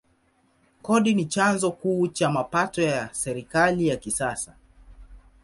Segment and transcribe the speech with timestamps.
[0.81, 4.55] Kodi ni chanzo kuu cha mapato kwa serikali ya kisasa.